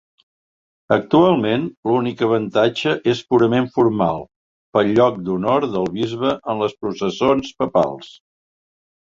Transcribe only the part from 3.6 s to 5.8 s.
formal, pel lloc d'honor